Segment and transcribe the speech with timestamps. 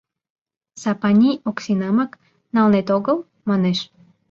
[0.83, 2.11] Сапаний Оксинамак
[2.55, 3.17] налнет огыл?—
[3.49, 3.79] манеш.